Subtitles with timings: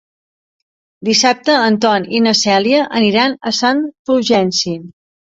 [1.09, 4.75] Dissabte en Ton i na Cèlia aniran a Sant Fulgenci.